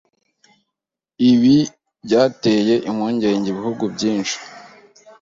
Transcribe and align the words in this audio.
ibi 1.31 1.57
byateye 2.05 2.75
impungenge 2.89 3.47
ibihugu 3.51 3.83
byinshi 3.95 4.35